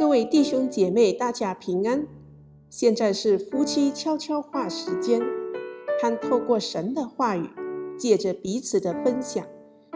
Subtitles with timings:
[0.00, 2.06] 各位弟兄姐妹，大家平安。
[2.70, 5.20] 现在是夫妻悄悄话时间，
[6.00, 7.50] 盼透过神的话语，
[7.98, 9.46] 借着彼此的分享，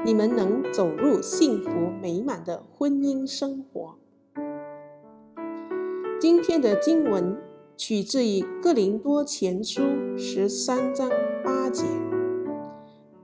[0.05, 1.71] 你们能走入幸福
[2.03, 3.95] 美满的婚姻生活。
[6.21, 7.39] 今天的经文
[7.75, 9.81] 取自于哥林多前书
[10.19, 11.11] 十三章
[11.43, 11.83] 八节：“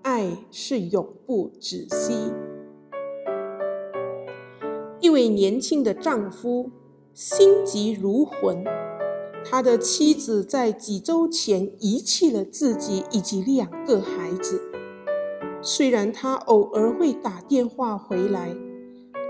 [0.01, 2.33] 爱是永不止息。”
[5.01, 6.71] 一位年轻的丈夫
[7.15, 8.63] 心急如焚，
[9.43, 14.61] 他的妻子在几周前遗弃了自己以及两个孩子。
[15.63, 18.55] 虽然他偶尔会打电话回来，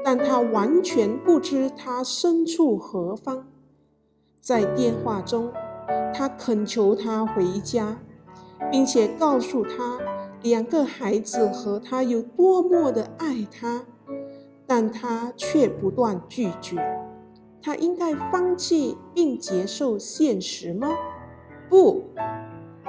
[0.04, 3.46] 但他完全不知他身处何方。
[4.40, 5.52] 在电话中，
[6.12, 8.00] 他恳求他回家，
[8.72, 10.00] 并且告诉他
[10.42, 13.84] 两个孩子和他有多么的爱他。
[14.70, 16.76] 但他却不断拒绝。
[17.60, 20.88] 他应该放弃并接受现实吗？
[21.68, 22.04] 不，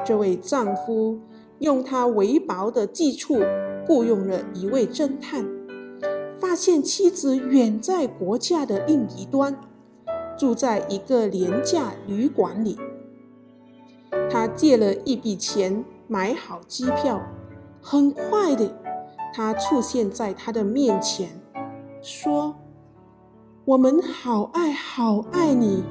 [0.06, 1.20] 这位丈夫
[1.58, 3.40] 用他微薄的寄处
[3.88, 5.44] 雇佣了一位侦探，
[6.40, 9.60] 发现妻子远在国家的另一端，
[10.38, 12.78] 住在一个廉价旅馆里。
[14.30, 17.20] 他借了一笔钱买好机票，
[17.82, 18.72] 很快的，
[19.34, 21.41] 他出现在他的面前。
[22.02, 22.56] 说
[23.64, 25.84] ：“我们好爱好爱你，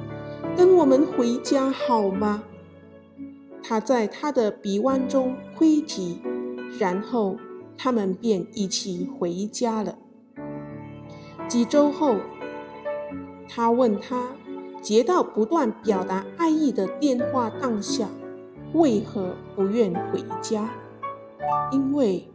[0.57, 2.43] 跟我们回家好吗？”
[3.63, 6.19] 他在他的臂弯中窥听，
[6.77, 7.37] 然后
[7.77, 9.95] 他们便一起回家了。
[11.47, 12.17] 几周后，
[13.47, 14.35] 他问他
[14.81, 18.09] 接到不断表达爱意的电话当下，
[18.73, 20.69] 为何不愿回家？
[21.71, 22.29] 因为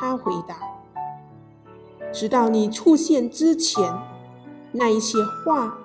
[0.00, 0.56] 他回答。
[2.12, 3.94] 直到你出现之前，
[4.72, 5.78] 那一些话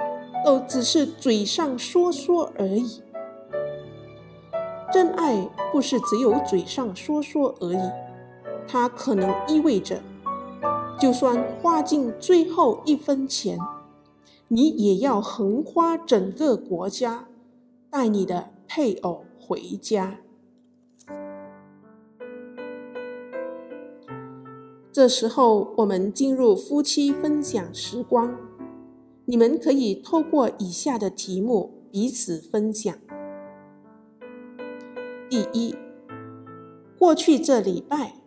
[0.44, 3.02] 都只是嘴上说说而已。
[4.92, 7.92] 真爱不是只有嘴上说说而已，
[8.68, 10.02] 它可能意味着，
[11.00, 13.58] 就算花尽最后一分钱，
[14.47, 17.26] 你也要横跨整个国家，
[17.90, 20.18] 带你的配偶回家。
[24.94, 28.38] 这时候，我们进入夫妻分享时光。
[29.26, 32.96] 你们可以透过以下的题目彼此分享：
[35.28, 35.76] 第一，
[37.00, 38.18] 过去这礼拜，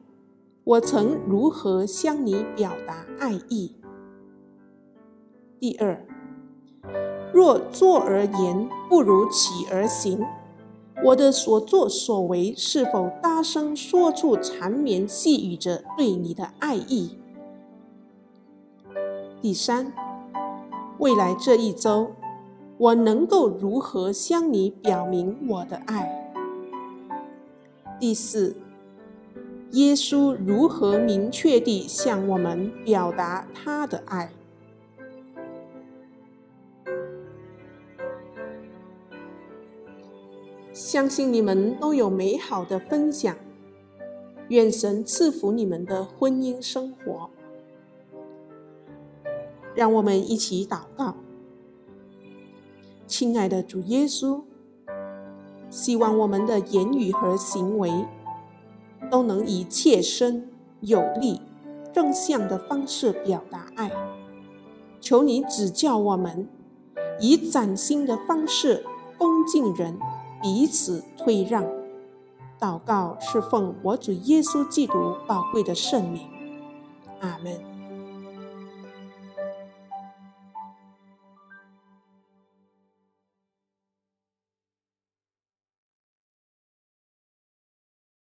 [0.64, 3.76] 我曾如何向你表达爱意？
[5.60, 6.04] 第二，
[7.32, 10.18] 若坐而言不如起而行。
[11.04, 17.18] 我的所作所为是否大声说出缠绵细语着对你的爱意？
[19.42, 19.92] 第三，
[20.98, 22.12] 未来这一周，
[22.78, 26.32] 我能够如何向你表明我的爱？
[28.00, 28.56] 第四，
[29.72, 34.32] 耶稣如何明确地向我们表达他的爱？
[40.76, 43.34] 相信你们都有美好的分享，
[44.48, 47.30] 愿神赐福你们的婚姻生活。
[49.74, 51.14] 让我们一起祷告，
[53.06, 54.42] 亲爱的主耶稣，
[55.70, 57.90] 希望我们的言语和行为
[59.10, 60.46] 都能以切身、
[60.82, 61.40] 有力、
[61.90, 63.90] 正向的方式表达爱。
[65.00, 66.46] 求你指教我们，
[67.18, 68.84] 以崭新的方式
[69.16, 69.98] 恭敬人。
[70.42, 71.64] 彼此退让，
[72.60, 76.28] 祷告是奉我主耶稣基督宝贵的圣名，
[77.20, 77.75] 阿门。